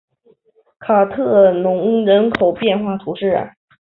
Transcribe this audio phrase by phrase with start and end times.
[0.79, 3.51] 卡特农人口变化图示